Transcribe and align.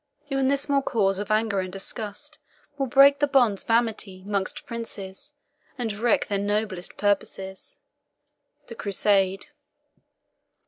Even 0.31 0.47
this 0.47 0.63
small 0.63 0.81
cause 0.81 1.19
of 1.19 1.29
anger 1.29 1.59
and 1.59 1.71
disgust 1.71 2.39
Will 2.75 2.87
break 2.87 3.19
the 3.19 3.27
bonds 3.27 3.61
of 3.63 3.69
amity 3.69 4.23
'mongst 4.25 4.65
princes, 4.65 5.35
And 5.77 5.93
wreck 5.93 6.25
their 6.27 6.39
noblest 6.39 6.97
purposes. 6.97 7.77
THE 8.65 8.73
CRUSADE. 8.73 9.45